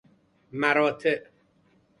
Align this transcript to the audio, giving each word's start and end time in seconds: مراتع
مراتع 0.61 1.23